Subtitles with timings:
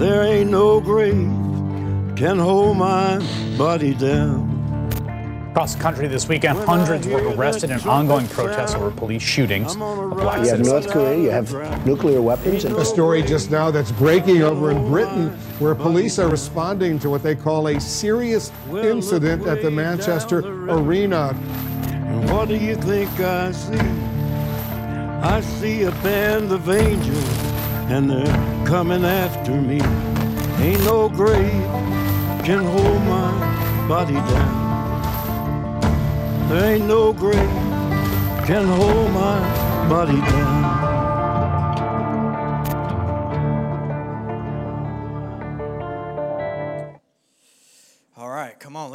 [0.00, 1.28] There ain't no grave
[2.16, 3.18] can hold my
[3.58, 4.48] body down.
[5.50, 9.78] Across the country this weekend, hundreds were arrested in ongoing protests over police shootings of
[10.12, 10.60] black You have.
[10.60, 14.88] North Korea, you have nuclear weapons, and A story just now that's breaking over in
[14.88, 15.28] Britain
[15.58, 20.38] where police are responding to what they call a serious incident at the Manchester
[20.70, 21.36] Arena.
[21.90, 23.76] And what do you think I see?
[25.22, 27.28] I see a band of angels,
[27.90, 29.80] and they're coming after me.
[30.64, 31.64] Ain't no grave
[32.44, 34.60] can hold my body down.
[36.48, 37.36] There ain't no grave
[38.46, 39.38] can hold my
[39.88, 40.49] body down.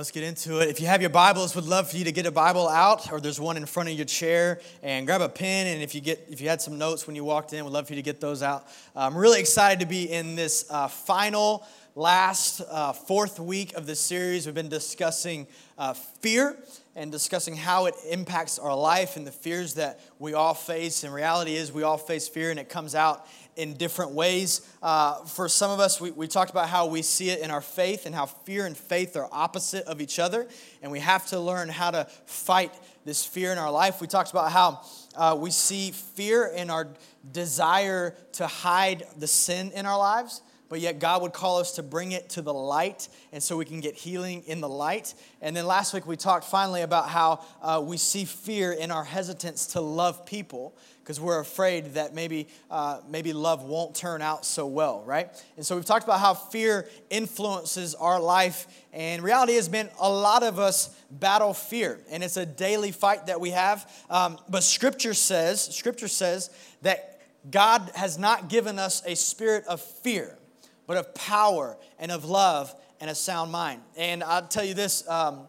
[0.06, 0.70] Let's get into it.
[0.70, 3.20] If you have your Bibles, would love for you to get a Bible out, or
[3.20, 5.66] there's one in front of your chair, and grab a pen.
[5.66, 7.88] And if you get, if you had some notes when you walked in, would love
[7.88, 8.68] for you to get those out.
[8.96, 14.00] I'm really excited to be in this uh, final, last, uh, fourth week of this
[14.00, 14.46] series.
[14.46, 16.56] We've been discussing uh, fear
[16.96, 21.04] and discussing how it impacts our life and the fears that we all face.
[21.04, 23.26] And reality is, we all face fear, and it comes out
[23.56, 24.62] in different ways.
[24.82, 27.62] Uh, for some of us, we, we talked about how we see it in our
[27.62, 30.48] faith and how fear and faith are opposite of each other,
[30.82, 32.74] and we have to learn how to fight
[33.06, 34.02] this fear in our life.
[34.02, 34.82] We talked about how
[35.16, 36.88] uh, we see fear in our
[37.32, 40.42] desire to hide the sin in our lives.
[40.76, 43.64] But yet, God would call us to bring it to the light, and so we
[43.64, 45.14] can get healing in the light.
[45.42, 49.06] And then last week, we talked finally about how uh, we see fear in our
[49.06, 54.46] hesitance to love people because we're afraid that maybe, uh, maybe love won't turn out
[54.46, 55.30] so well, right?
[55.56, 60.12] And so we've talked about how fear influences our life, and reality has been a
[60.12, 63.90] lot of us battle fear, and it's a daily fight that we have.
[64.10, 66.50] Um, but Scripture says, Scripture says
[66.82, 70.38] that God has not given us a spirit of fear,
[70.88, 73.82] but of power and of love and a sound mind.
[73.96, 75.08] And I'll tell you this.
[75.08, 75.48] Um,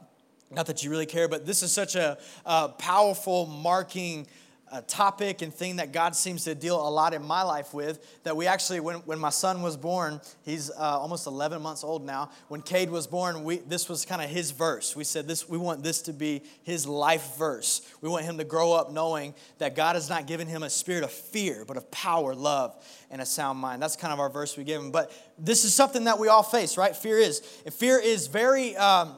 [0.51, 4.27] not that you really care, but this is such a, a powerful marking
[4.71, 8.23] uh, topic and thing that God seems to deal a lot in my life with.
[8.25, 12.05] That we actually, when, when my son was born, he's uh, almost 11 months old
[12.05, 12.31] now.
[12.49, 14.97] When Cade was born, we, this was kind of his verse.
[14.97, 17.83] We said this, we want this to be his life verse.
[18.01, 21.05] We want him to grow up knowing that God has not given him a spirit
[21.05, 22.75] of fear, but of power, love,
[23.11, 23.81] and a sound mind.
[23.81, 24.91] That's kind of our verse we give him.
[24.91, 26.95] But this is something that we all face, right?
[26.97, 27.41] Fear is.
[27.41, 28.77] Fear is very.
[28.77, 29.15] Um,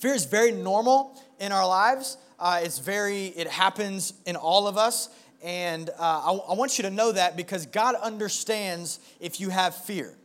[0.00, 2.16] Fear is very normal in our lives.
[2.40, 5.10] Uh, it's very, it happens in all of us.
[5.42, 9.74] And uh, I, I want you to know that because God understands if you have
[9.74, 10.16] fear.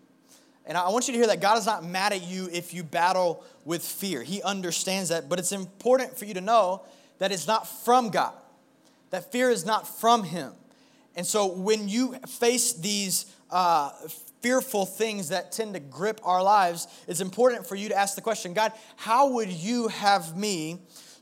[0.66, 2.84] And I want you to hear that God is not mad at you if you
[2.84, 4.24] battle with fear.
[4.24, 5.30] He understands that.
[5.30, 6.84] But it's important for you to know
[7.20, 8.34] that it's not from God,
[9.12, 10.54] that fear is not from Him.
[11.16, 13.92] And so when you face these uh,
[14.42, 18.22] fearful things that tend to grip our lives, it's important for you to ask the
[18.22, 20.80] question God, how would you have me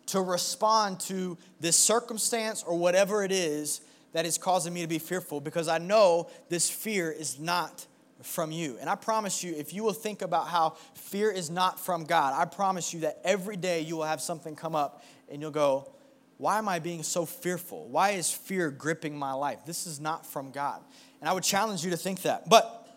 [0.08, 3.81] to respond to this circumstance or whatever it is
[4.14, 5.41] that is causing me to be fearful?
[5.41, 7.86] Because I know this fear is not
[8.22, 8.78] from you.
[8.80, 12.34] And I promise you, if you will think about how fear is not from God,
[12.36, 15.92] I promise you that every day you will have something come up and you'll go,
[16.38, 17.88] why am I being so fearful?
[17.88, 19.59] Why is fear gripping my life?
[19.66, 20.81] This is not from God.
[21.19, 22.50] And I would challenge you to think that.
[22.50, 22.88] But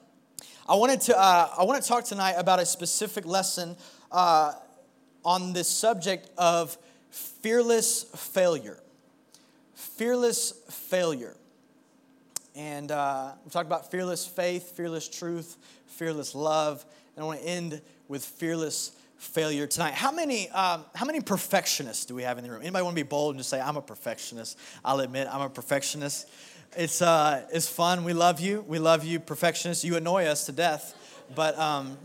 [0.69, 3.77] I wanted to, uh, I want to talk tonight about a specific lesson
[4.11, 4.53] uh,
[5.25, 6.77] on this subject of
[7.17, 8.79] fearless failure.
[9.75, 11.37] Fearless failure.
[12.55, 15.57] And uh, we talked about fearless faith, fearless truth,
[15.87, 16.85] fearless love.
[17.15, 19.95] And I want to end with fearless failure tonight.
[19.95, 22.61] How many, um, how many perfectionists do we have in the room?
[22.63, 24.59] Anybody want to be bold and just say, I'm a perfectionist?
[24.85, 26.29] I'll admit, I'm a perfectionist.
[26.77, 28.05] It's, uh, it's fun.
[28.05, 28.65] We love you.
[28.67, 29.85] We love you, perfectionists.
[29.85, 30.95] You annoy us to death.
[31.35, 31.97] But um,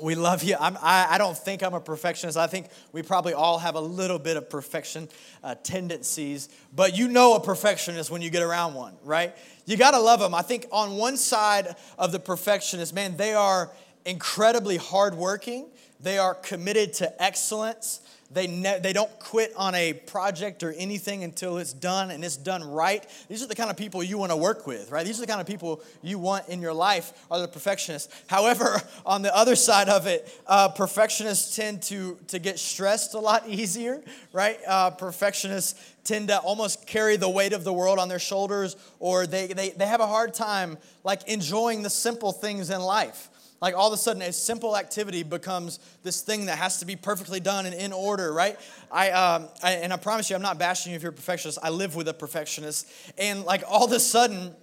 [0.00, 0.56] we love you.
[0.58, 2.38] I'm, I, I don't think I'm a perfectionist.
[2.38, 5.08] I think we probably all have a little bit of perfection
[5.42, 6.48] uh, tendencies.
[6.74, 9.34] But you know a perfectionist when you get around one, right?
[9.66, 10.34] You got to love them.
[10.34, 13.70] I think on one side of the perfectionist, man, they are
[14.04, 15.66] incredibly hardworking.
[16.00, 18.00] They are committed to excellence.
[18.32, 22.36] They, ne- they don't quit on a project or anything until it's done and it's
[22.36, 23.06] done right.
[23.28, 25.04] These are the kind of people you want to work with, right?
[25.04, 28.12] These are the kind of people you want in your life are the perfectionists.
[28.26, 33.18] However, on the other side of it, uh, perfectionists tend to, to get stressed a
[33.18, 34.02] lot easier,
[34.32, 34.58] right?
[34.66, 39.26] Uh, perfectionists tend to almost carry the weight of the world on their shoulders or
[39.26, 43.28] they, they, they have a hard time like enjoying the simple things in life.
[43.62, 46.96] Like all of a sudden, a simple activity becomes this thing that has to be
[46.96, 48.58] perfectly done and in order, right?
[48.90, 51.58] I, um, I, and I promise you, I'm not bashing you if you're a perfectionist.
[51.62, 52.86] I live with a perfectionist,
[53.16, 54.54] and like all of a sudden,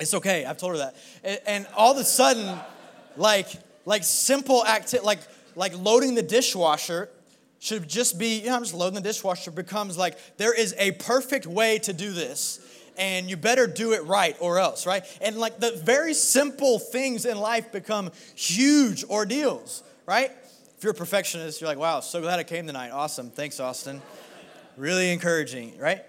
[0.00, 0.44] it's okay.
[0.44, 2.58] I've told her that, and, and all of a sudden,
[3.18, 3.48] Like,
[3.84, 5.18] like simple activity, like,
[5.56, 7.08] like loading the dishwasher
[7.58, 10.92] should just be, you know, I'm just loading the dishwasher becomes like there is a
[10.92, 12.60] perfect way to do this.
[12.98, 15.04] And you better do it right or else, right?
[15.20, 20.32] And like the very simple things in life become huge ordeals, right?
[20.76, 22.90] If you're a perfectionist, you're like, wow, so glad I came tonight.
[22.90, 23.30] Awesome.
[23.30, 24.02] Thanks, Austin.
[24.76, 26.02] Really encouraging, right?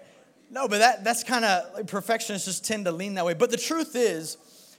[0.50, 3.34] No, but that, that's kind of like perfectionists just tend to lean that way.
[3.34, 4.36] But the truth is,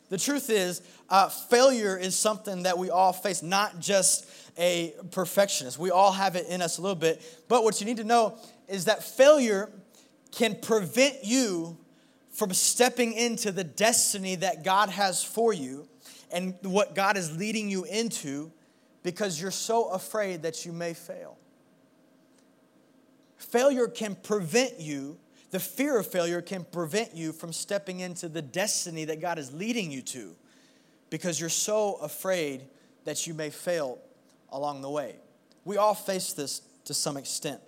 [0.09, 5.79] the truth is, uh, failure is something that we all face, not just a perfectionist.
[5.79, 7.21] We all have it in us a little bit.
[7.47, 8.37] But what you need to know
[8.67, 9.69] is that failure
[10.31, 11.77] can prevent you
[12.31, 15.87] from stepping into the destiny that God has for you
[16.31, 18.51] and what God is leading you into
[19.03, 21.37] because you're so afraid that you may fail.
[23.37, 25.17] Failure can prevent you,
[25.49, 29.51] the fear of failure can prevent you from stepping into the destiny that God is
[29.51, 30.35] leading you to
[31.09, 32.61] because you're so afraid
[33.03, 33.99] that you may fail
[34.51, 35.15] along the way.
[35.65, 37.59] We all face this to some extent.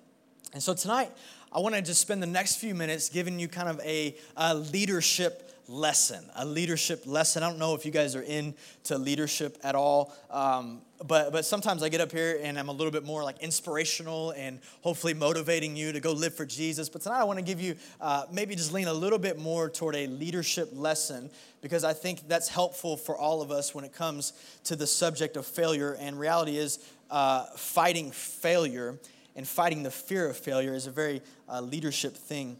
[0.54, 1.12] And so tonight,
[1.55, 4.55] I want to just spend the next few minutes giving you kind of a, a,
[4.55, 6.25] leadership lesson.
[6.35, 7.44] A leadership lesson.
[7.44, 11.83] I don't know if you guys are into leadership at all, um, but, but sometimes
[11.83, 15.75] I get up here and I'm a little bit more like inspirational and hopefully motivating
[15.75, 16.89] you to go live for Jesus.
[16.89, 19.69] But tonight I want to give you uh, maybe just lean a little bit more
[19.69, 21.29] toward a leadership lesson
[21.61, 24.33] because I think that's helpful for all of us when it comes
[24.63, 25.95] to the subject of failure.
[26.00, 26.79] And reality is,
[27.11, 28.97] uh, fighting failure
[29.35, 32.57] and fighting the fear of failure is a very uh, leadership thing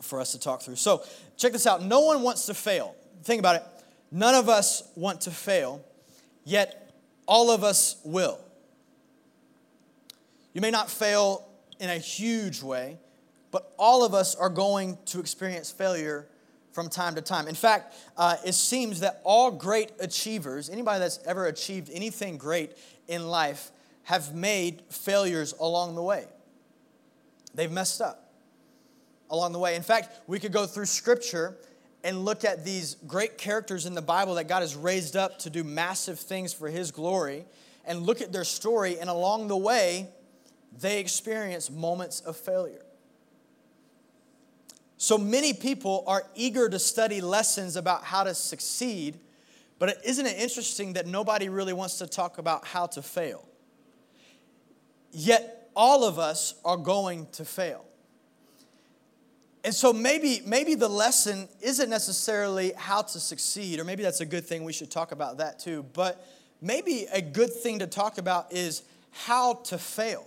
[0.00, 0.76] for us to talk through.
[0.76, 1.02] So,
[1.36, 1.82] check this out.
[1.82, 2.94] No one wants to fail.
[3.22, 3.62] Think about it.
[4.10, 5.84] None of us want to fail,
[6.44, 6.92] yet
[7.26, 8.38] all of us will.
[10.52, 11.48] You may not fail
[11.80, 12.98] in a huge way,
[13.50, 16.26] but all of us are going to experience failure
[16.72, 17.48] from time to time.
[17.48, 22.76] In fact, uh, it seems that all great achievers, anybody that's ever achieved anything great
[23.08, 23.70] in life,
[24.04, 26.26] have made failures along the way.
[27.54, 28.32] They've messed up
[29.30, 29.76] along the way.
[29.76, 31.56] In fact, we could go through scripture
[32.04, 35.50] and look at these great characters in the Bible that God has raised up to
[35.50, 37.44] do massive things for His glory
[37.84, 40.08] and look at their story, and along the way,
[40.80, 42.84] they experience moments of failure.
[44.96, 49.18] So many people are eager to study lessons about how to succeed,
[49.80, 53.48] but isn't it interesting that nobody really wants to talk about how to fail?
[55.12, 57.84] Yet all of us are going to fail.
[59.64, 64.26] And so maybe, maybe the lesson isn't necessarily how to succeed, or maybe that's a
[64.26, 64.64] good thing.
[64.64, 65.84] We should talk about that too.
[65.92, 66.26] But
[66.60, 68.82] maybe a good thing to talk about is
[69.12, 70.26] how to fail.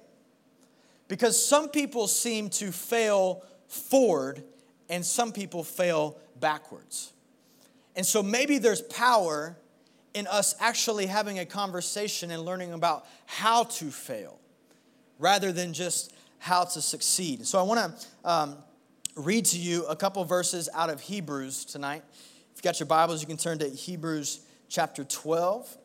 [1.07, 4.43] Because some people seem to fail forward
[4.89, 7.11] and some people fail backwards.
[7.95, 9.57] And so maybe there's power
[10.13, 14.39] in us actually having a conversation and learning about how to fail
[15.19, 17.45] rather than just how to succeed.
[17.45, 18.57] So I want to um,
[19.15, 22.03] read to you a couple verses out of Hebrews tonight.
[22.13, 25.77] If you've got your Bibles, you can turn to Hebrews chapter 12,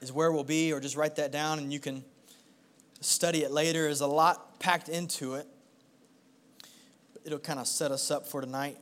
[0.00, 2.04] is where we'll be, or just write that down and you can
[3.00, 3.82] study it later.
[3.82, 5.46] There's a lot packed into it
[7.26, 8.78] it'll kind of set us up for tonight.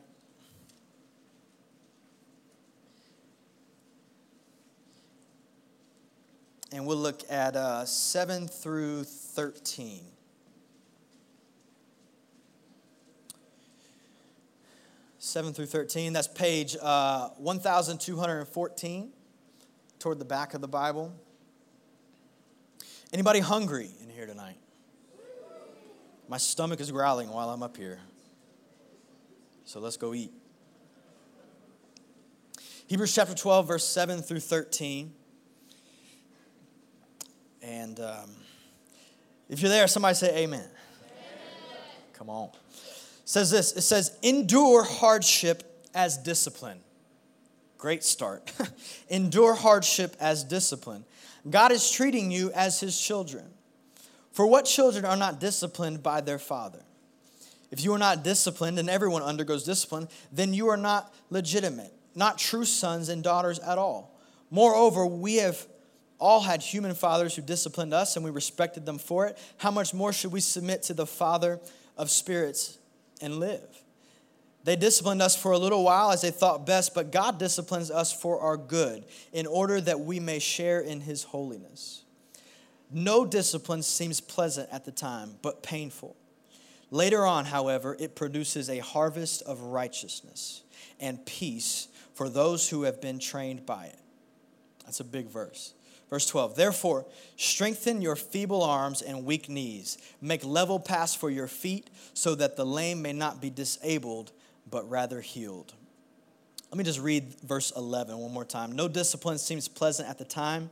[6.71, 10.01] And we'll look at uh, 7 through 13.
[15.25, 16.13] Seven through thirteen.
[16.13, 19.09] That's page uh, one thousand two hundred and fourteen,
[19.97, 21.11] toward the back of the Bible.
[23.11, 24.57] Anybody hungry in here tonight?
[26.27, 27.99] My stomach is growling while I'm up here.
[29.63, 30.31] So let's go eat.
[32.85, 35.11] Hebrews chapter 12, verse 7 through 13.
[37.65, 38.29] And um,
[39.49, 40.59] if you're there, somebody say amen.
[40.59, 40.69] amen.
[42.13, 42.49] Come on.
[42.49, 46.79] It says this it says, endure hardship as discipline.
[47.77, 48.51] Great start.
[49.09, 51.05] endure hardship as discipline.
[51.49, 53.45] God is treating you as his children.
[54.31, 56.83] For what children are not disciplined by their father?
[57.71, 62.37] If you are not disciplined, and everyone undergoes discipline, then you are not legitimate, not
[62.37, 64.17] true sons and daughters at all.
[64.51, 65.65] Moreover, we have
[66.19, 69.37] all had human fathers who disciplined us, and we respected them for it.
[69.57, 71.59] How much more should we submit to the Father
[71.97, 72.77] of spirits
[73.21, 73.83] and live?
[74.63, 78.11] They disciplined us for a little while as they thought best, but God disciplines us
[78.11, 82.03] for our good, in order that we may share in his holiness.
[82.91, 86.15] No discipline seems pleasant at the time, but painful.
[86.91, 90.61] Later on, however, it produces a harvest of righteousness
[90.99, 93.99] and peace for those who have been trained by it.
[94.85, 95.73] That's a big verse.
[96.09, 99.97] Verse 12, therefore, strengthen your feeble arms and weak knees.
[100.21, 104.31] Make level paths for your feet so that the lame may not be disabled,
[104.69, 105.73] but rather healed.
[106.71, 108.73] Let me just read verse 11 one more time.
[108.73, 110.69] No discipline seems pleasant at the time,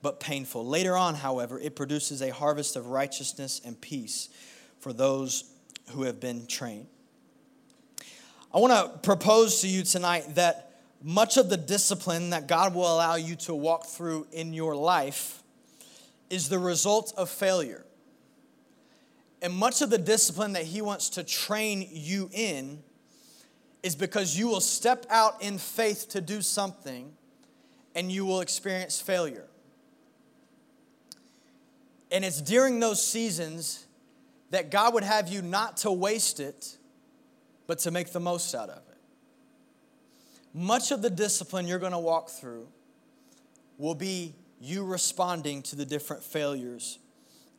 [0.00, 0.64] but painful.
[0.66, 4.28] Later on, however, it produces a harvest of righteousness and peace
[4.80, 5.44] for those
[5.90, 6.86] who have been trained.
[8.52, 10.73] I want to propose to you tonight that
[11.06, 15.42] much of the discipline that God will allow you to walk through in your life
[16.30, 17.84] is the result of failure.
[19.42, 22.82] And much of the discipline that He wants to train you in
[23.82, 27.12] is because you will step out in faith to do something
[27.94, 29.44] and you will experience failure.
[32.10, 33.86] And it's during those seasons
[34.52, 36.78] that God would have you not to waste it,
[37.66, 38.93] but to make the most out of it.
[40.54, 42.66] Much of the discipline you're going to walk through
[43.76, 46.98] will be you responding to the different failures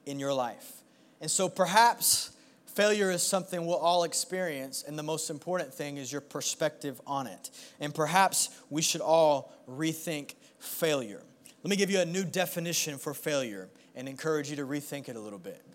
[0.06, 0.82] in your life.
[1.22, 2.32] And so perhaps
[2.76, 7.26] Failure is something we'll all experience, and the most important thing is your perspective on
[7.26, 7.50] it.
[7.80, 11.24] And perhaps we should all rethink failure.
[11.64, 15.16] Let me give you a new definition for failure and encourage you to rethink it
[15.16, 15.66] a little bit.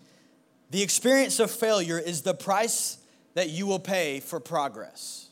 [0.69, 2.99] The experience of failure is the price
[3.33, 5.30] that you will pay for progress.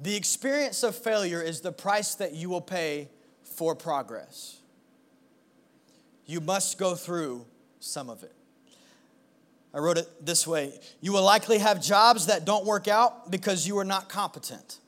[0.00, 3.08] The experience of failure is the price that you will pay
[3.44, 4.58] for progress.
[6.26, 7.46] You must go through
[7.80, 8.32] some of it.
[9.74, 13.66] I wrote it this way You will likely have jobs that don't work out because
[13.66, 14.78] you are not competent.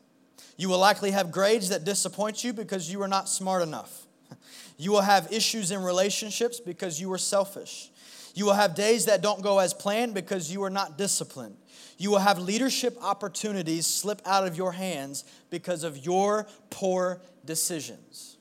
[0.56, 4.06] You will likely have grades that disappoint you because you are not smart enough.
[4.76, 7.92] You will have issues in relationships because you are selfish.
[8.34, 11.56] You will have days that don't go as planned because you are not disciplined.
[11.96, 18.36] You will have leadership opportunities slip out of your hands because of your poor decisions.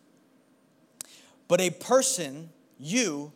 [1.47, 3.31] But a person, you,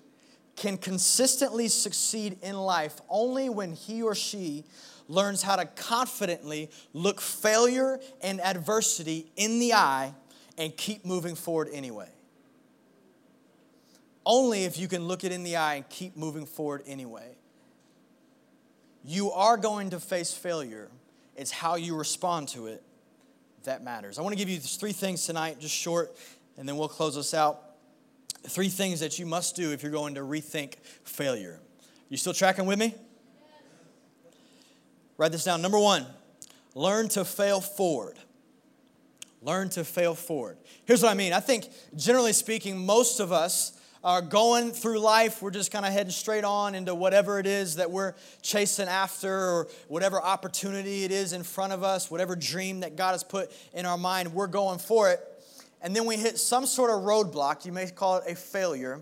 [0.57, 4.65] can consistently succeed in life only when he or she
[5.07, 10.13] learns how to confidently look failure and adversity in the eye
[10.57, 12.09] and keep moving forward anyway.
[14.29, 17.37] Only if you can look it in the eye and keep moving forward anyway.
[19.05, 20.89] You are going to face failure.
[21.37, 22.83] It's how you respond to it
[23.63, 24.19] that matters.
[24.19, 26.13] I want to give you three things tonight, just short,
[26.57, 27.61] and then we'll close us out
[28.43, 31.61] three things that you must do if you're going to rethink failure.
[32.09, 32.95] You still tracking with me?
[35.17, 35.61] Write this down.
[35.61, 36.05] Number one,
[36.75, 38.17] learn to fail forward.
[39.41, 40.57] Learn to fail forward.
[40.83, 41.31] Here's what I mean.
[41.31, 45.91] I think, generally speaking, most of us are going through life, we're just kind of
[45.91, 51.11] heading straight on into whatever it is that we're chasing after, or whatever opportunity it
[51.11, 54.47] is in front of us, whatever dream that God has put in our mind, we're
[54.47, 55.21] going for it
[55.81, 59.01] and then we hit some sort of roadblock, you may call it a failure,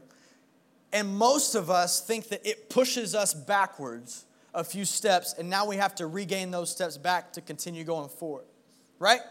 [0.92, 5.66] and most of us think that it pushes us backwards a few steps, and now
[5.66, 8.46] we have to regain those steps back to continue going forward,
[9.00, 9.22] right?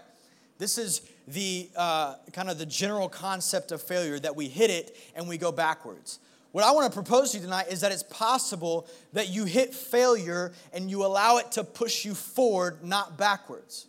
[0.59, 4.97] This is the uh, kind of the general concept of failure that we hit it
[5.15, 6.19] and we go backwards.
[6.53, 9.75] What I want to propose to you tonight is that it's possible that you hit
[9.75, 13.87] failure and you allow it to push you forward, not backwards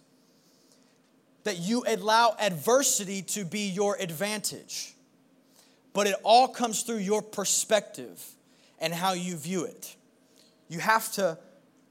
[1.45, 4.93] that you allow adversity to be your advantage.
[5.93, 8.21] But it all comes through your perspective
[8.79, 9.95] and how you view it.
[10.67, 11.37] You have to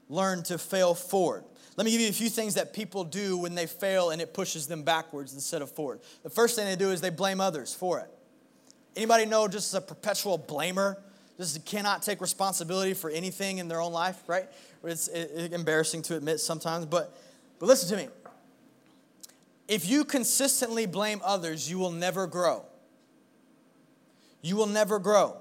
[0.09, 1.45] learn to fail forward.
[1.77, 4.33] Let me give you a few things that people do when they fail and it
[4.33, 5.99] pushes them backwards instead of forward.
[6.23, 8.09] The first thing they do is they blame others for it.
[8.95, 10.95] Anybody know just a perpetual blamer?
[11.37, 14.47] Just cannot take responsibility for anything in their own life, right?
[14.85, 17.13] It's, embarrassing to admit sometimes, but,
[17.59, 18.09] but listen to me.
[19.67, 22.63] If you consistently blame others, you will never grow.
[24.41, 25.37] You will never grow.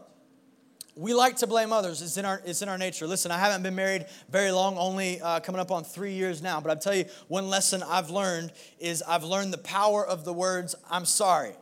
[0.97, 2.03] We like to blame others.
[2.03, 3.09] It's in our, it's in our nature.
[3.09, 6.61] Listen, I haven't been married very long, only uh, coming up on three years now.
[6.61, 10.33] But I'll tell you, one lesson I've learned is I've learned the power of the
[10.33, 11.55] words, I'm sorry.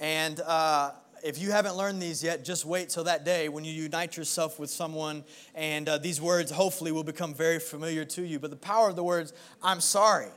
[0.00, 0.92] And uh,
[1.22, 4.58] if you haven't learned these yet, just wait till that day when you unite yourself
[4.58, 5.22] with someone,
[5.54, 8.38] and uh, these words hopefully will become very familiar to you.
[8.38, 10.28] But the power of the words, I'm sorry.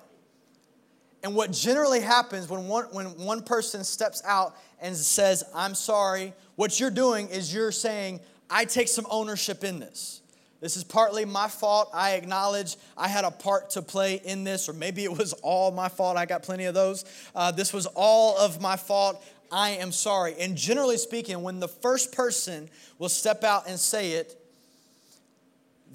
[1.24, 6.34] And what generally happens when one, when one person steps out and says, I'm sorry,
[6.56, 10.22] what you're doing is you're saying, I take some ownership in this.
[10.62, 11.90] This is partly my fault.
[11.94, 15.72] I acknowledge I had a part to play in this, or maybe it was all
[15.72, 16.18] my fault.
[16.18, 17.06] I got plenty of those.
[17.34, 19.24] Uh, this was all of my fault.
[19.52, 20.36] I am sorry.
[20.40, 24.36] And generally speaking, when the first person will step out and say it,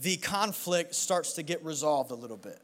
[0.00, 2.60] the conflict starts to get resolved a little bit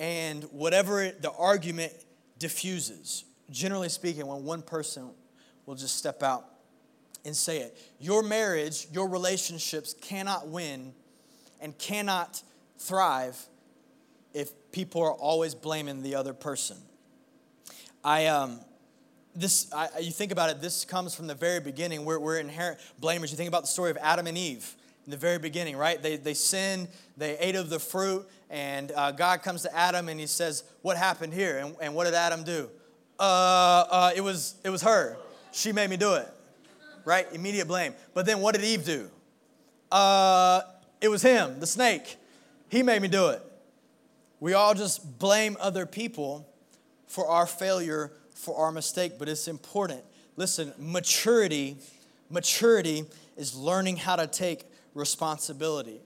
[0.00, 1.92] and whatever the argument
[2.38, 3.24] diffuses.
[3.50, 5.10] Generally speaking, when one person
[5.66, 6.46] will just step out
[7.24, 7.76] and say it.
[8.00, 10.94] Your marriage, your relationships cannot win
[11.60, 12.42] and cannot
[12.78, 13.38] thrive
[14.32, 16.78] if people are always blaming the other person.
[18.02, 18.60] I um
[19.36, 22.80] this I, you think about it this comes from the very beginning we're, we're inherent
[23.00, 26.02] blamers you think about the story of adam and eve in the very beginning right
[26.02, 30.20] they, they sinned they ate of the fruit and uh, god comes to adam and
[30.20, 31.58] he says what happened here?
[31.58, 32.68] And, and what did adam do?
[33.18, 33.22] Uh,
[33.90, 35.16] uh, it was it was her.
[35.52, 36.28] She made me do it.
[37.04, 37.26] Right?
[37.32, 37.94] Immediate blame.
[38.14, 39.10] But then what did eve do?
[39.90, 40.60] Uh,
[41.00, 42.16] it was him the snake.
[42.68, 43.42] He made me do it.
[44.38, 46.46] We all just blame other people
[47.06, 50.02] for our failure, for our mistake, but it's important.
[50.36, 51.76] Listen, maturity,
[52.30, 53.04] maturity
[53.36, 54.64] is learning how to take
[54.94, 56.00] responsibility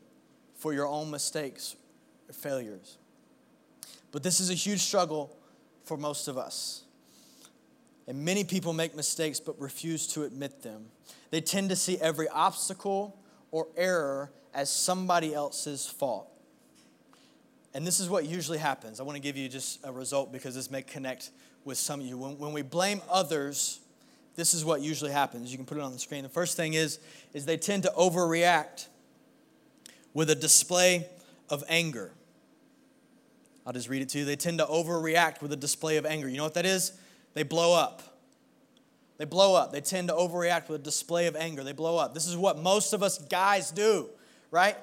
[0.56, 1.76] for your own mistakes
[2.34, 2.98] failures.
[4.12, 5.36] But this is a huge struggle
[5.84, 6.82] for most of us.
[8.06, 10.86] And many people make mistakes but refuse to admit them.
[11.30, 13.18] They tend to see every obstacle
[13.50, 16.30] or error as somebody else's fault.
[17.72, 19.00] And this is what usually happens.
[19.00, 21.30] I want to give you just a result because this may connect
[21.64, 22.16] with some of you.
[22.16, 23.80] When, when we blame others,
[24.36, 25.50] this is what usually happens.
[25.50, 26.22] You can put it on the screen.
[26.22, 27.00] The first thing is,
[27.32, 28.86] is they tend to overreact
[30.12, 31.08] with a display
[31.50, 32.12] of anger.
[33.66, 34.25] I'll just read it to you.
[34.25, 36.28] They tend to overreact with a display of anger.
[36.28, 36.92] You know what that is?
[37.33, 38.02] They blow up.
[39.16, 39.73] They blow up.
[39.73, 41.64] They tend to overreact with a display of anger.
[41.64, 42.14] They blow up.
[42.14, 44.09] This is what most of us guys do,
[44.50, 44.76] right?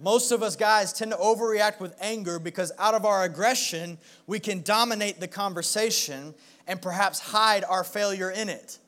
[0.00, 4.40] Most of us guys tend to overreact with anger because out of our aggression, we
[4.40, 6.34] can dominate the conversation
[6.66, 8.78] and perhaps hide our failure in it.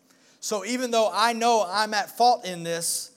[0.40, 3.10] So even though I know I'm at fault in this,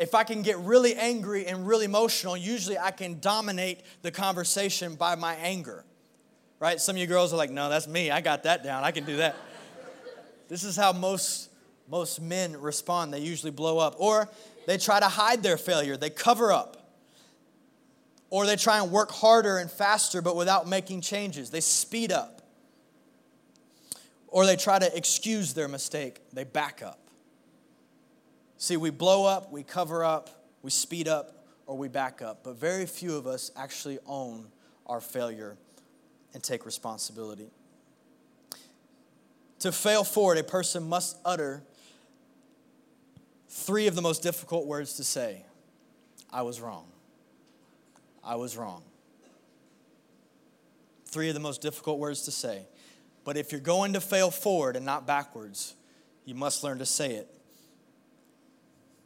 [0.00, 4.94] if I can get really angry and really emotional, usually I can dominate the conversation
[4.94, 5.84] by my anger.
[6.58, 6.80] Right?
[6.80, 8.10] Some of you girls are like, no, that's me.
[8.10, 8.82] I got that down.
[8.82, 9.36] I can do that.
[10.48, 11.50] this is how most,
[11.88, 13.12] most men respond.
[13.12, 13.96] They usually blow up.
[13.98, 14.28] Or
[14.66, 16.78] they try to hide their failure, they cover up
[18.30, 21.50] or they try and work harder and faster but without making changes.
[21.50, 22.40] They speed up.
[24.28, 26.20] Or they try to excuse their mistake.
[26.32, 27.09] They back up.
[28.60, 30.28] See, we blow up, we cover up,
[30.60, 32.44] we speed up, or we back up.
[32.44, 34.48] But very few of us actually own
[34.86, 35.56] our failure
[36.34, 37.48] and take responsibility.
[39.60, 41.62] To fail forward, a person must utter
[43.48, 45.42] three of the most difficult words to say
[46.30, 46.84] I was wrong.
[48.22, 48.82] I was wrong.
[51.06, 52.66] Three of the most difficult words to say.
[53.24, 55.76] But if you're going to fail forward and not backwards,
[56.26, 57.26] you must learn to say it.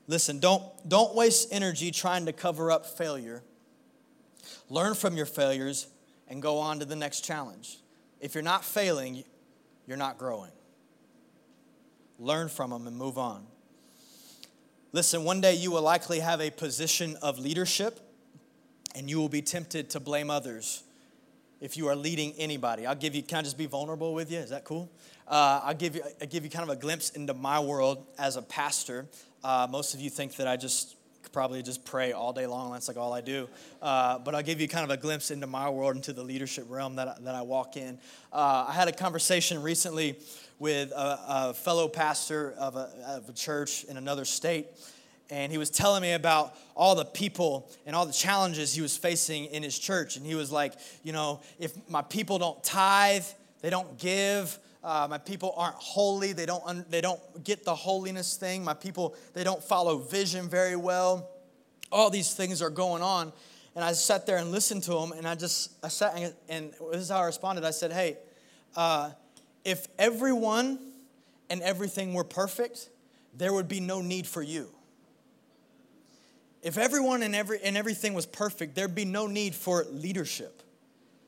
[0.06, 3.42] Listen, don't, don't waste energy trying to cover up failure.
[4.68, 5.86] Learn from your failures
[6.28, 7.78] and go on to the next challenge.
[8.20, 9.24] If you're not failing,
[9.86, 10.50] you're not growing.
[12.18, 13.46] Learn from them and move on.
[14.92, 17.98] Listen, one day you will likely have a position of leadership
[18.94, 20.84] and you will be tempted to blame others
[21.60, 22.86] if you are leading anybody.
[22.86, 24.38] I'll give you, can I just be vulnerable with you?
[24.38, 24.90] Is that cool?
[25.26, 28.36] Uh, I'll, give you, I'll give you kind of a glimpse into my world as
[28.36, 29.06] a pastor.
[29.44, 30.96] Uh, most of you think that I just
[31.32, 32.72] probably just pray all day long.
[32.72, 33.48] That's like all I do.
[33.82, 36.64] Uh, but I'll give you kind of a glimpse into my world, into the leadership
[36.68, 37.98] realm that I, that I walk in.
[38.32, 40.16] Uh, I had a conversation recently
[40.58, 44.66] with a, a fellow pastor of a, of a church in another state
[45.30, 48.96] and he was telling me about all the people and all the challenges he was
[48.96, 50.16] facing in his church.
[50.16, 53.24] And he was like, you know, if my people don't tithe,
[53.62, 57.74] they don't give, uh, my people aren't holy, they don't, un- they don't get the
[57.74, 61.30] holiness thing, my people, they don't follow vision very well.
[61.90, 63.32] All these things are going on.
[63.74, 65.12] And I sat there and listened to them.
[65.12, 67.64] and I just, I sat and, and this is how I responded.
[67.64, 68.18] I said, hey,
[68.76, 69.10] uh,
[69.64, 70.78] if everyone
[71.48, 72.90] and everything were perfect,
[73.36, 74.68] there would be no need for you.
[76.62, 80.62] If everyone and, every, and everything was perfect, there'd be no need for leadership.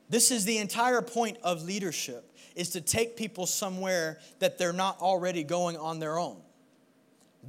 [0.09, 4.99] This is the entire point of leadership is to take people somewhere that they're not
[4.99, 6.41] already going on their own.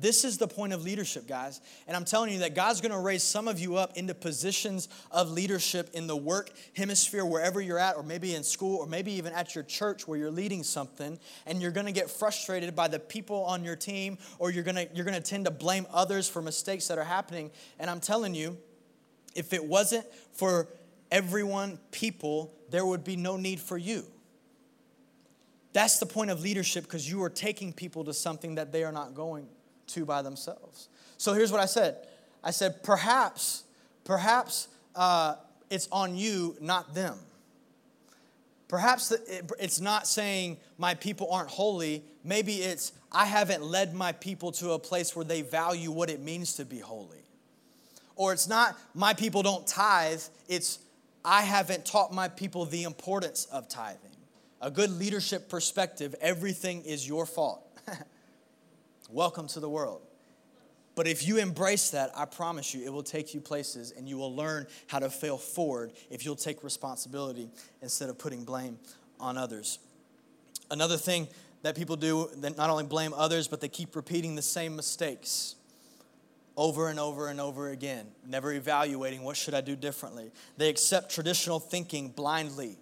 [0.00, 1.60] This is the point of leadership, guys.
[1.86, 5.30] And I'm telling you that God's gonna raise some of you up into positions of
[5.30, 9.32] leadership in the work hemisphere, wherever you're at, or maybe in school, or maybe even
[9.32, 13.44] at your church where you're leading something, and you're gonna get frustrated by the people
[13.44, 16.98] on your team, or you're gonna, you're gonna tend to blame others for mistakes that
[16.98, 17.50] are happening.
[17.78, 18.56] And I'm telling you,
[19.34, 20.68] if it wasn't for
[21.10, 24.04] everyone, people, there would be no need for you.
[25.72, 28.92] That's the point of leadership because you are taking people to something that they are
[28.92, 29.46] not going
[29.88, 30.88] to by themselves.
[31.18, 31.96] So here's what I said
[32.42, 33.64] I said, perhaps,
[34.04, 35.34] perhaps uh,
[35.70, 37.18] it's on you, not them.
[38.68, 39.12] Perhaps
[39.58, 42.04] it's not saying my people aren't holy.
[42.22, 46.20] Maybe it's I haven't led my people to a place where they value what it
[46.20, 47.24] means to be holy.
[48.14, 50.80] Or it's not my people don't tithe, it's
[51.24, 54.16] I haven't taught my people the importance of tithing.
[54.60, 57.64] A good leadership perspective, everything is your fault.
[59.10, 60.02] Welcome to the world.
[60.94, 64.16] But if you embrace that, I promise you, it will take you places and you
[64.18, 67.50] will learn how to fail forward if you'll take responsibility
[67.82, 68.78] instead of putting blame
[69.20, 69.78] on others.
[70.70, 71.28] Another thing
[71.62, 75.54] that people do, that not only blame others, but they keep repeating the same mistakes
[76.58, 80.32] over and over and over again, never evaluating what should I do differently.
[80.56, 82.76] They accept traditional thinking blindly.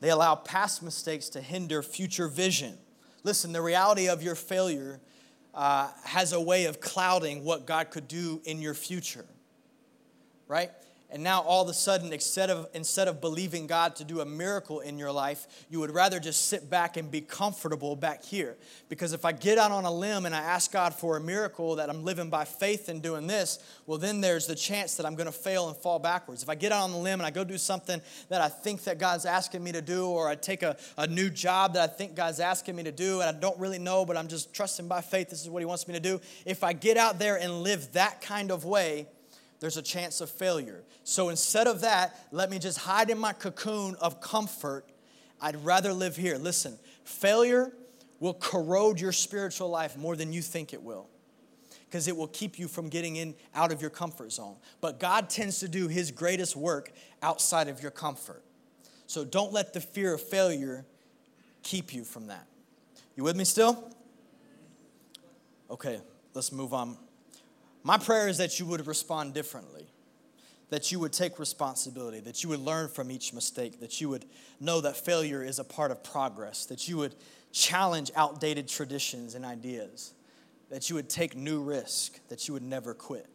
[0.00, 2.76] They allow past mistakes to hinder future vision.
[3.24, 5.00] Listen, the reality of your failure
[5.54, 9.24] uh, has a way of clouding what God could do in your future,
[10.46, 10.70] right?
[11.08, 14.24] And now all of a sudden, instead of, instead of believing God to do a
[14.24, 18.56] miracle in your life, you would rather just sit back and be comfortable back here.
[18.88, 21.76] Because if I get out on a limb and I ask God for a miracle
[21.76, 25.14] that I'm living by faith and doing this, well, then there's the chance that I'm
[25.14, 26.42] going to fail and fall backwards.
[26.42, 28.82] If I get out on the limb and I go do something that I think
[28.84, 31.92] that God's asking me to do, or I take a, a new job that I
[31.92, 34.88] think God's asking me to do, and I don't really know, but I'm just trusting
[34.88, 37.36] by faith this is what He wants me to do, if I get out there
[37.36, 39.06] and live that kind of way,
[39.60, 40.82] there's a chance of failure.
[41.04, 44.86] So instead of that, let me just hide in my cocoon of comfort.
[45.40, 46.36] I'd rather live here.
[46.36, 47.72] Listen, failure
[48.20, 51.08] will corrode your spiritual life more than you think it will
[51.86, 54.56] because it will keep you from getting in out of your comfort zone.
[54.80, 56.92] But God tends to do his greatest work
[57.22, 58.42] outside of your comfort.
[59.06, 60.84] So don't let the fear of failure
[61.62, 62.46] keep you from that.
[63.14, 63.90] You with me still?
[65.70, 66.00] Okay,
[66.34, 66.98] let's move on
[67.86, 69.86] my prayer is that you would respond differently,
[70.70, 74.24] that you would take responsibility, that you would learn from each mistake, that you would
[74.58, 77.14] know that failure is a part of progress, that you would
[77.52, 80.14] challenge outdated traditions and ideas,
[80.68, 83.28] that you would take new risk, that you would never quit.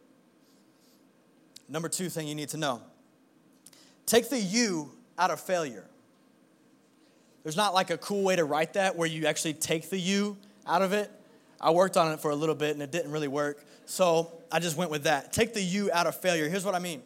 [1.66, 2.82] Number two thing you need to know
[4.04, 5.86] take the you out of failure.
[7.42, 10.36] There's not like a cool way to write that where you actually take the you
[10.66, 11.10] out of it.
[11.58, 13.64] I worked on it for a little bit and it didn't really work.
[13.86, 15.32] So I just went with that.
[15.32, 16.48] Take the you out of failure.
[16.48, 17.02] Here's what I mean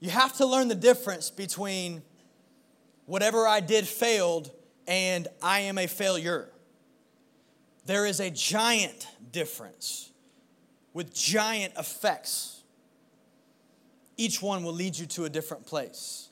[0.00, 2.02] you have to learn the difference between
[3.06, 4.50] whatever I did failed
[4.86, 6.50] and I am a failure.
[7.86, 10.10] There is a giant difference
[10.92, 12.62] with giant effects.
[14.16, 16.30] Each one will lead you to a different place.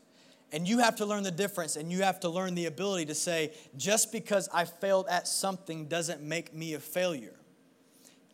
[0.52, 3.14] And you have to learn the difference and you have to learn the ability to
[3.14, 7.34] say, just because I failed at something doesn't make me a failure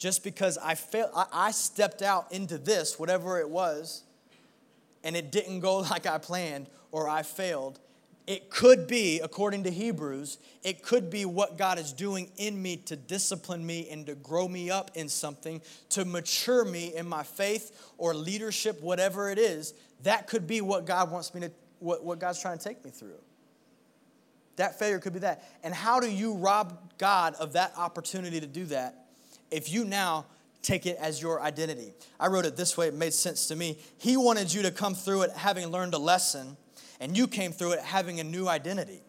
[0.00, 4.02] just because I failed, I stepped out into this, whatever it was,
[5.04, 7.78] and it didn't go like I planned or I failed.
[8.26, 12.76] It could be, according to Hebrews, it could be what God is doing in me
[12.78, 15.60] to discipline me and to grow me up in something,
[15.90, 19.74] to mature me in my faith or leadership, whatever it is.
[20.04, 22.90] That could be what God wants me to, what, what God's trying to take me
[22.90, 23.20] through.
[24.56, 25.44] That failure could be that.
[25.62, 29.09] And how do you rob God of that opportunity to do that?
[29.50, 30.26] If you now
[30.62, 31.92] take it as your identity.
[32.18, 33.78] I wrote it this way, it made sense to me.
[33.98, 36.56] He wanted you to come through it having learned a lesson,
[37.00, 39.00] and you came through it having a new identity.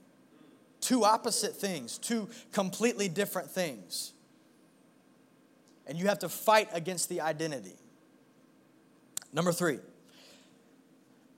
[0.79, 4.13] Two opposite things, two completely different things.
[5.85, 7.75] And you have to fight against the identity.
[9.33, 9.79] Number three,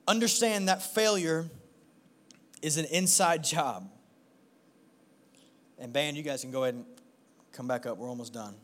[0.07, 1.49] understand that failure
[2.61, 3.89] is an inside job.
[5.79, 6.85] And, band, you guys can go ahead and
[7.51, 7.97] come back up.
[7.97, 8.55] We're almost done.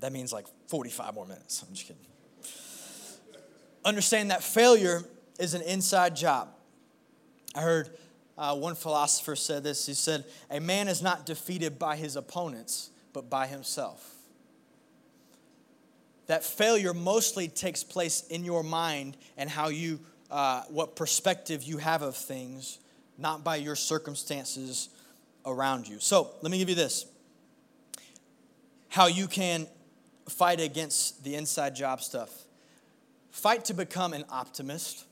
[0.00, 1.62] That means like 45 more minutes.
[1.66, 2.02] I'm just kidding.
[3.84, 5.02] Understand that failure
[5.38, 6.48] is an inside job.
[7.54, 7.90] I heard
[8.36, 9.86] uh, one philosopher said this.
[9.86, 14.14] He said, A man is not defeated by his opponents, but by himself.
[16.26, 21.78] That failure mostly takes place in your mind and how you, uh, what perspective you
[21.78, 22.78] have of things,
[23.18, 24.90] not by your circumstances
[25.44, 25.98] around you.
[25.98, 27.06] So let me give you this
[28.90, 29.66] how you can
[30.30, 32.30] fight against the inside job stuff.
[33.30, 35.04] Fight to become an optimist.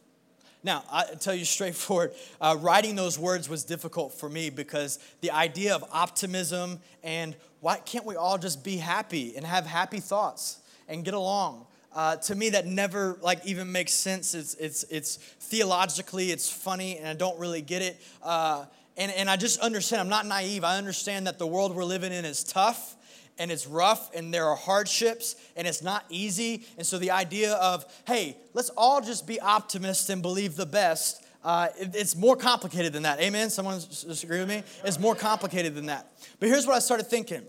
[0.63, 5.31] Now, I tell you straightforward, uh, writing those words was difficult for me because the
[5.31, 10.59] idea of optimism and why can't we all just be happy and have happy thoughts
[10.89, 11.67] and get along?
[11.93, 14.35] Uh, to me, that never like even makes sense.
[14.35, 18.01] It's it's it's theologically, it's funny, and I don't really get it.
[18.23, 20.01] Uh, and and I just understand.
[20.01, 20.63] I'm not naive.
[20.63, 22.95] I understand that the world we're living in is tough
[23.39, 26.67] and it's rough and there are hardships and it's not easy.
[26.77, 31.25] And so the idea of, hey, let's all just be optimists and believe the best,
[31.45, 33.21] uh, it, it's more complicated than that.
[33.21, 33.51] Amen?
[33.51, 34.63] Someone disagree with me?
[34.85, 36.13] It's more complicated than that.
[36.41, 37.43] But here's what I started thinking.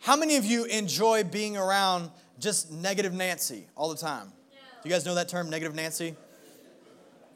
[0.00, 4.32] How many of you enjoy being around just negative Nancy all the time?
[4.82, 6.14] Do you guys know that term, negative Nancy?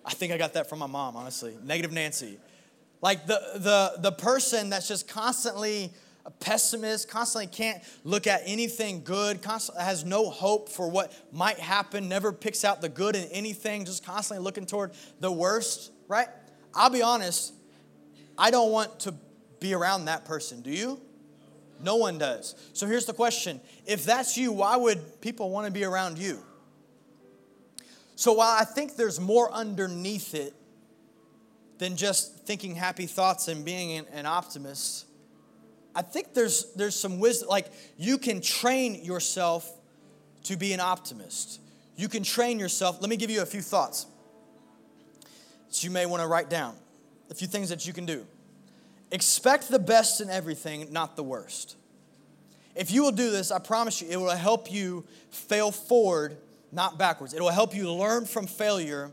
[0.05, 1.57] I think I got that from my mom, honestly.
[1.63, 2.39] Negative Nancy.
[3.01, 5.93] Like the, the, the person that's just constantly
[6.29, 11.59] a pessimist, constantly can't look at anything good, constantly has no hope for what might
[11.59, 16.29] happen, never picks out the good in anything, just constantly looking toward the worst, right?
[16.75, 17.55] I'll be honest,
[18.37, 19.15] I don't want to
[19.59, 20.61] be around that person.
[20.61, 21.01] Do you?
[21.83, 22.57] No one does.
[22.75, 26.41] So here's the question if that's you, why would people want to be around you?
[28.17, 30.53] So while I think there's more underneath it
[31.79, 35.07] than just thinking happy thoughts and being an, an optimist,
[35.95, 37.49] I think there's, there's some wisdom.
[37.49, 39.71] Like, you can train yourself
[40.45, 41.61] to be an optimist.
[41.97, 43.01] You can train yourself.
[43.01, 44.07] Let me give you a few thoughts
[45.69, 46.77] that you may want to write down,
[47.31, 48.27] a few things that you can do.
[49.11, 51.77] Expect the best in everything, not the worst.
[52.75, 56.37] If you will do this, I promise you, it will help you fail forward,
[56.71, 57.35] not backwards.
[57.35, 59.11] It will help you learn from failure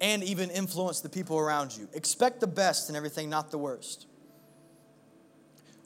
[0.00, 1.88] and even influence the people around you.
[1.94, 4.06] Expect the best in everything, not the worst.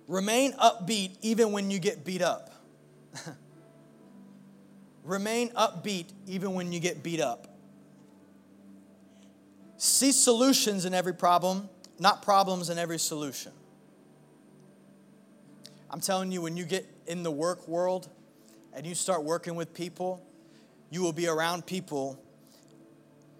[0.08, 2.50] Remain upbeat even when you get beat up.
[5.04, 7.46] Remain upbeat even when you get beat up.
[9.76, 11.68] See solutions in every problem,
[11.98, 13.52] not problems in every solution.
[15.90, 18.08] I'm telling you, when you get in the work world
[18.72, 20.24] and you start working with people,
[20.90, 22.18] you will be around people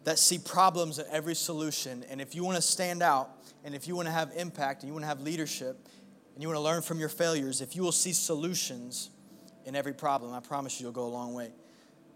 [0.04, 2.04] that see problems in every solution.
[2.10, 3.30] And if you want to stand out,
[3.64, 5.76] and if you want to have impact, and you want to have leadership,
[6.38, 9.10] and you want to learn from your failures, if you will see solutions
[9.64, 11.50] in every problem, I promise you you'll go a long way.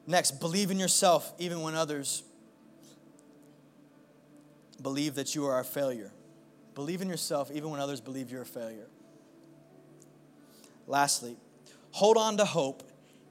[0.06, 2.22] Next, believe in yourself even when others
[4.80, 6.12] believe that you are a failure.
[6.76, 8.86] Believe in yourself even when others believe you're a failure.
[10.86, 11.36] Lastly,
[11.90, 12.84] hold on to hope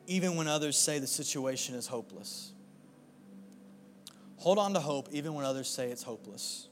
[0.08, 2.52] even when others say the situation is hopeless.
[4.40, 6.68] Hold on to hope even when others say it's hopeless.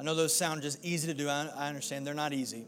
[0.00, 1.28] I know those sound just easy to do.
[1.28, 2.64] I understand they're not easy.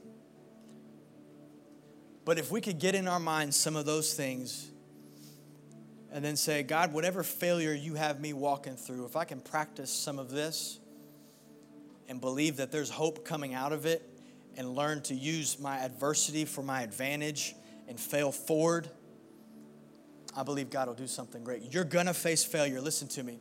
[2.26, 4.70] But if we could get in our minds some of those things
[6.12, 9.90] and then say, God, whatever failure you have me walking through, if I can practice
[9.90, 10.78] some of this
[12.06, 14.06] and believe that there's hope coming out of it
[14.58, 17.54] and learn to use my adversity for my advantage
[17.88, 18.90] and fail forward,
[20.36, 21.72] I believe God will do something great.
[21.72, 22.82] You're going to face failure.
[22.82, 23.40] Listen to me.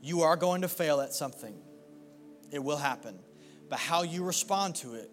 [0.00, 1.54] You are going to fail at something.
[2.50, 3.18] It will happen.
[3.68, 5.10] But how you respond to it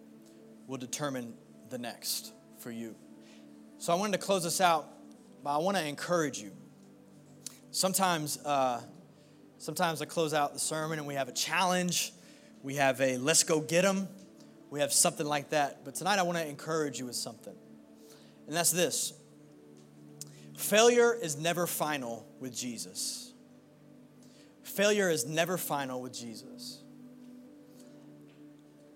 [0.68, 1.34] will determine
[1.70, 2.96] the next for you.
[3.78, 4.88] So I wanted to close this out,
[5.44, 6.52] but I want to encourage you.
[7.72, 8.82] Sometimes, uh,
[9.58, 12.14] sometimes I close out the sermon and we have a challenge.
[12.62, 14.08] We have a let's go get them.
[14.70, 15.84] We have something like that.
[15.84, 17.56] But tonight I want to encourage you with something.
[18.48, 19.14] And that's this
[20.56, 23.34] failure is never final with Jesus.
[24.64, 26.81] Failure is never final with Jesus.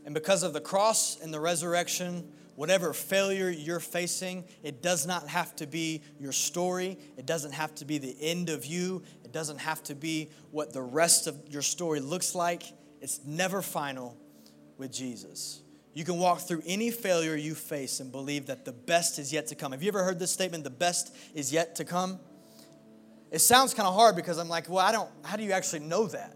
[0.06, 5.28] And because of the cross and the resurrection, whatever failure you're facing, it does not
[5.28, 6.98] have to be your story.
[7.18, 9.04] It doesn't have to be the end of you.
[9.24, 12.64] It doesn't have to be what the rest of your story looks like.
[13.02, 14.16] It's never final
[14.78, 15.62] with Jesus.
[15.94, 19.48] You can walk through any failure you face and believe that the best is yet
[19.48, 19.72] to come.
[19.72, 22.20] Have you ever heard this statement, the best is yet to come?
[23.32, 25.80] It sounds kind of hard because I'm like, well, I don't, how do you actually
[25.80, 26.36] know that?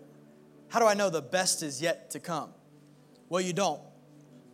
[0.70, 2.52] How do I know the best is yet to come?
[3.30, 3.82] Well, you don't.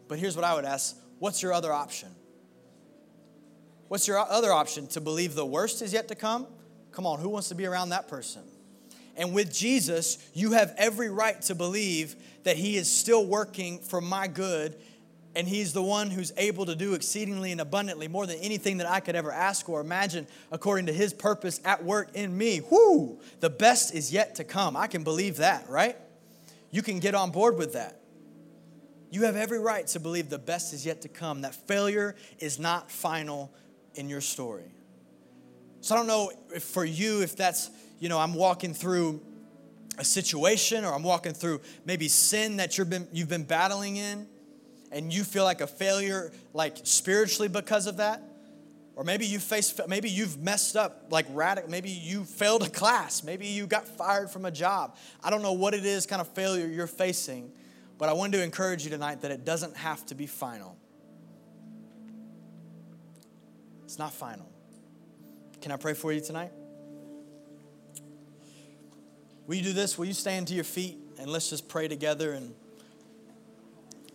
[0.07, 2.09] But here's what I would ask what's your other option?
[3.87, 4.87] What's your other option?
[4.87, 6.47] To believe the worst is yet to come?
[6.91, 8.41] Come on, who wants to be around that person?
[9.17, 14.01] And with Jesus, you have every right to believe that He is still working for
[14.01, 14.75] my good
[15.35, 18.89] and He's the one who's able to do exceedingly and abundantly more than anything that
[18.89, 22.59] I could ever ask or imagine according to His purpose at work in me.
[22.59, 23.19] Whoo!
[23.39, 24.75] The best is yet to come.
[24.75, 25.97] I can believe that, right?
[26.71, 27.99] You can get on board with that.
[29.15, 32.59] You have every right to believe the best is yet to come, that failure is
[32.59, 33.49] not final
[33.93, 34.69] in your story.
[35.79, 39.21] So I don't know if for you if that's, you know, I'm walking through
[39.97, 44.27] a situation or I'm walking through maybe sin that you've been, you've been battling in
[44.91, 48.21] and you feel like a failure like spiritually because of that.
[48.97, 53.23] Or maybe you face maybe you've messed up like radical maybe you failed a class,
[53.23, 54.97] maybe you got fired from a job.
[55.23, 57.53] I don't know what it is kind of failure you're facing.
[57.97, 60.77] But I wanted to encourage you tonight that it doesn't have to be final.
[63.85, 64.49] It's not final.
[65.61, 66.51] Can I pray for you tonight?
[69.47, 69.97] will you do this?
[69.97, 72.33] Will you stand to your feet and let's just pray together?
[72.33, 72.53] And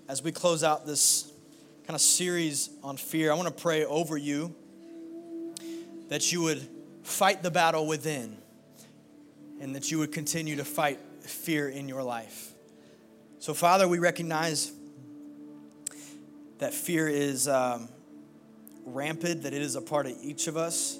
[0.08, 1.30] as we close out this
[1.86, 4.54] kind of series on fear, I want to pray over you
[6.08, 6.66] that you would
[7.02, 8.36] fight the battle within
[9.60, 12.52] and that you would continue to fight fear in your life.
[13.40, 14.70] So, Father, we recognize
[16.58, 17.88] that fear is um,
[18.84, 20.98] rampant, that it is a part of each of us,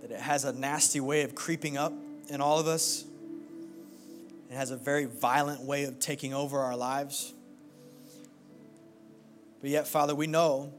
[0.00, 1.92] that it has a nasty way of creeping up
[2.30, 3.04] in all of us.
[4.50, 7.34] It has a very violent way of taking over our lives.
[9.60, 10.72] But yet, Father, we know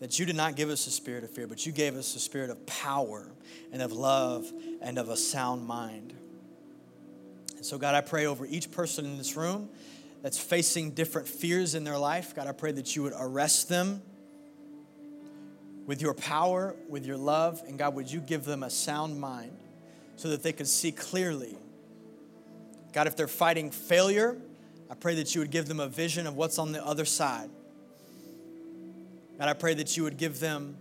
[0.00, 2.20] that you did not give us a spirit of fear, but you gave us a
[2.20, 3.28] spirit of power
[3.70, 4.50] and of love
[4.80, 6.14] and of a sound mind.
[7.54, 9.68] And so, God, I pray over each person in this room
[10.26, 12.34] that's facing different fears in their life.
[12.34, 14.02] God, I pray that you would arrest them
[15.86, 19.56] with your power, with your love, and God, would you give them a sound mind
[20.16, 21.56] so that they could see clearly.
[22.92, 24.36] God, if they're fighting failure,
[24.90, 27.48] I pray that you would give them a vision of what's on the other side.
[29.38, 30.76] God, I pray that you would give them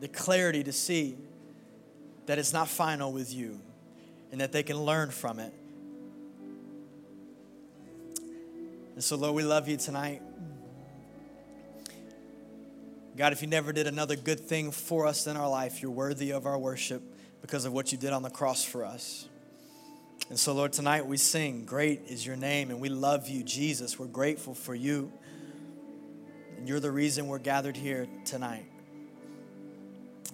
[0.00, 1.16] the clarity to see
[2.26, 3.60] that it's not final with you
[4.32, 5.54] and that they can learn from it.
[8.94, 10.22] And so, Lord, we love you tonight.
[13.16, 16.30] God, if you never did another good thing for us in our life, you're worthy
[16.30, 17.02] of our worship
[17.42, 19.28] because of what you did on the cross for us.
[20.30, 23.98] And so, Lord, tonight we sing, Great is your name, and we love you, Jesus.
[23.98, 25.12] We're grateful for you.
[26.56, 28.64] And you're the reason we're gathered here tonight.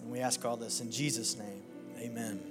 [0.01, 1.62] And we ask all this in Jesus' name.
[1.99, 2.49] Amen.